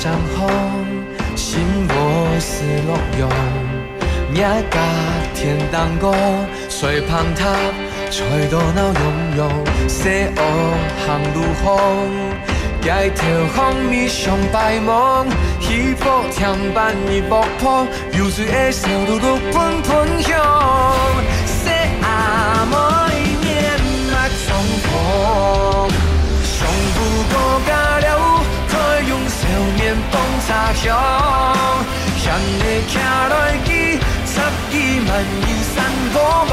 [0.01, 0.80] 张风，心无
[2.41, 3.29] 是落用，
[4.33, 4.81] 夜甲
[5.35, 6.15] 天当歌，
[6.71, 7.45] 水滂沱，
[8.11, 10.41] 吹到闹涌涌，西湖
[11.05, 11.69] 行路风，
[12.81, 15.29] 街头风味上白梦，
[15.61, 20.33] 起伏添伴伊薄坡，流水的小路路喷喷香，
[21.45, 21.69] 西
[22.03, 22.75] 阿妹
[23.43, 23.79] 面
[24.11, 24.49] 那重
[24.89, 25.91] 逢，
[26.43, 26.67] 上
[26.97, 26.99] 古
[27.35, 28.09] 高架了。
[29.09, 29.39] 用笑
[29.77, 30.89] 面放茶香，
[32.31, 34.39] 向你骑来去，十
[34.71, 35.77] 几万人山
[36.13, 36.17] 过
[36.49, 36.53] 望，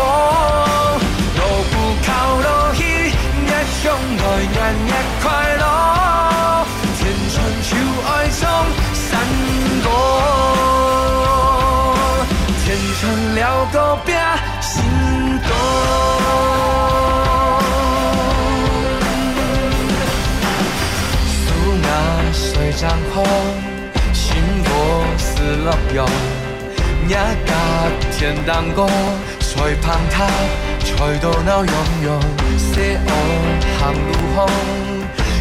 [1.37, 1.73] 路不
[2.03, 2.09] 靠
[2.41, 2.81] 落去，
[3.45, 3.47] 日
[3.83, 3.85] 上
[4.17, 4.57] 来日
[4.87, 4.89] 日
[5.21, 5.25] 快
[5.55, 5.63] 乐，
[6.97, 6.99] 天
[7.29, 7.69] 春秋
[8.07, 8.09] 爱
[8.39, 8.41] 唱
[8.91, 9.05] 山
[9.83, 9.87] 歌，
[12.65, 12.65] 天
[12.99, 13.01] 春
[13.35, 13.39] 了
[13.71, 14.09] 个别
[14.59, 14.73] 心
[15.47, 15.49] 歌。
[22.79, 23.25] 江风，
[24.13, 24.27] 心
[24.63, 24.67] 无
[25.47, 26.05] 是落阳，
[27.07, 27.53] 夜甲
[28.11, 28.85] 天当歌，
[29.39, 30.27] 吹滂沱，
[30.83, 31.73] 吹到闹涌
[32.03, 32.19] 涌，
[32.57, 33.07] 西湖
[33.79, 34.45] 行路风，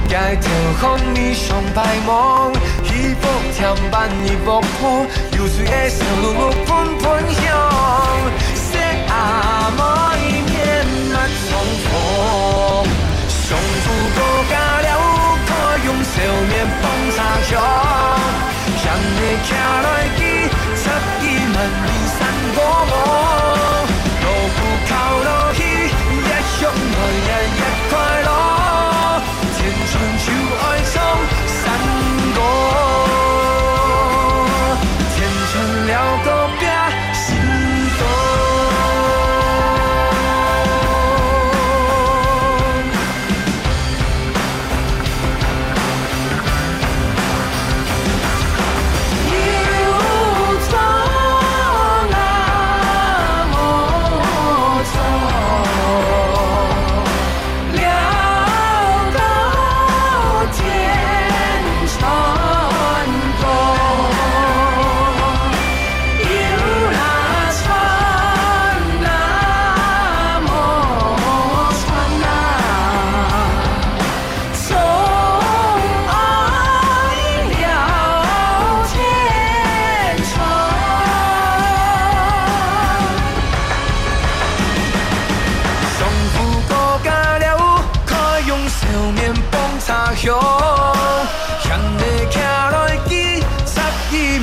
[0.09, 0.47] 街头
[0.81, 0.85] 风
[1.15, 2.53] 味上白梦，
[2.85, 7.05] 起伏添伴伊薄坡，流水的小路路喷喷
[7.35, 7.43] 香，
[8.55, 8.79] 西
[9.09, 9.81] 阿妹
[10.47, 11.15] 面那
[11.49, 11.51] 重
[11.83, 12.87] 逢，
[13.27, 13.85] 上富
[14.15, 14.87] 高架了。
[15.85, 16.11] 用笑
[16.49, 16.83] 面捧
[17.15, 17.53] 茶香，
[19.45, 20.27] Chào đôi khi.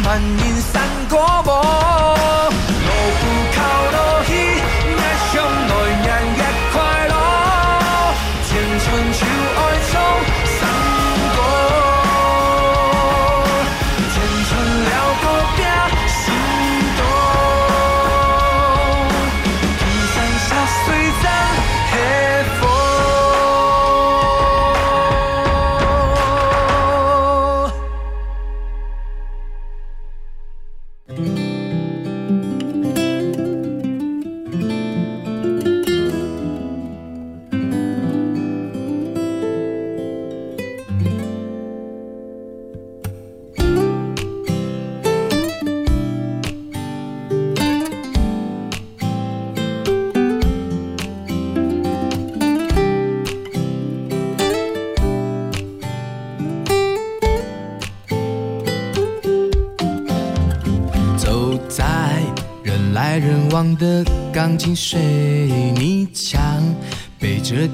[0.04, 2.23] 满面三国梦。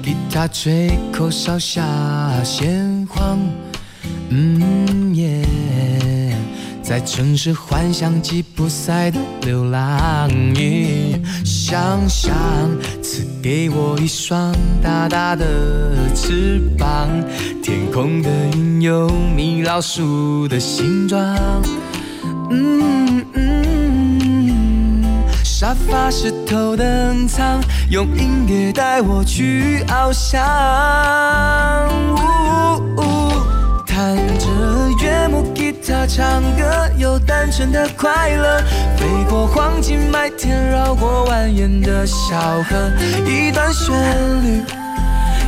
[0.02, 1.82] 吉他吹口哨下
[2.42, 3.38] 闲晃，
[4.30, 5.44] 嗯耶，
[6.82, 12.34] 在城市幻想吉普赛的流浪耶，想象
[13.02, 15.44] 赐给我一双大大的
[16.14, 17.08] 翅膀，
[17.62, 21.20] 天空的云有米老鼠的形状。
[22.50, 23.09] 嗯，
[25.60, 30.40] 沙发是头等舱，用音乐带我去翱翔。
[32.14, 32.16] 呜
[32.96, 33.30] 呜
[33.86, 34.46] 弹着
[35.02, 36.64] 乐木吉他，唱歌
[36.96, 38.62] 有单纯的快乐，
[38.96, 42.90] 飞过黄金麦田，绕过蜿蜒的小河，
[43.26, 43.94] 一段旋
[44.42, 44.62] 律，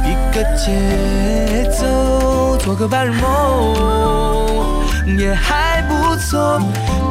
[0.04, 4.12] 一个节奏，做个白日梦。
[5.18, 6.60] 也还不错。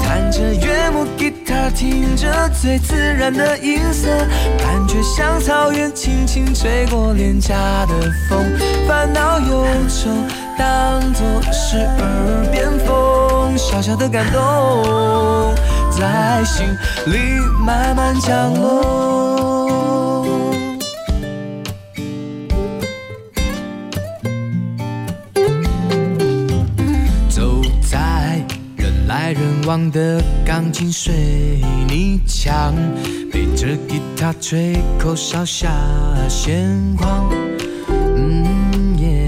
[0.04, 4.08] 弹着乐木吉他，听着最自然的音色，
[4.58, 8.46] 感觉像草原轻轻吹过脸颊的风，
[8.88, 10.10] 烦恼忧愁
[10.58, 15.54] 当作是耳边风，小小的感动
[15.92, 16.66] 在心
[17.06, 19.31] 里慢慢降落。
[29.62, 31.14] 来人往的钢筋水
[31.88, 32.74] 泥墙，
[33.32, 35.70] 背着吉他吹口哨下
[36.28, 37.30] 闲晃，
[37.90, 39.28] 嗯耶，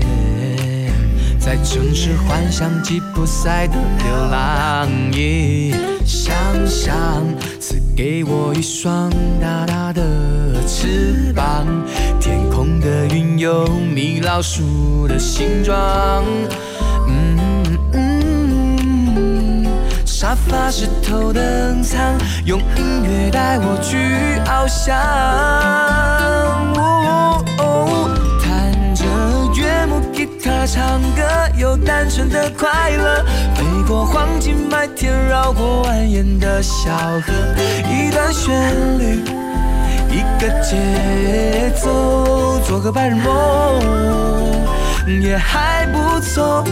[1.40, 5.76] 在城市幻想吉普赛的流浪耶，
[6.06, 6.36] 想
[6.68, 7.24] 象
[7.60, 9.10] 赐给我一双
[9.40, 10.02] 大大的
[10.68, 11.66] 翅膀，
[12.20, 16.24] 天空的云有米老鼠的形状。
[20.24, 22.00] 沙发是头等舱，
[22.46, 24.96] 用音乐带我去翱翔。
[26.78, 28.10] 哦哦
[28.42, 29.04] 弹着
[29.54, 31.22] 乐木吉他，唱歌
[31.58, 33.22] 有单纯的快乐，
[33.54, 37.34] 飞过黄金麦田，绕过蜿蜒的小河，
[37.92, 39.26] 一段旋律，
[40.10, 44.63] 一个节奏，做个白日梦。
[45.08, 46.64] 也还不错。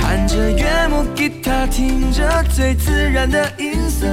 [0.00, 4.06] 弹着原木吉他，听着最自然的音色，